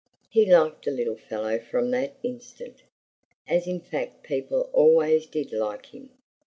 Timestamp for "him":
5.93-6.09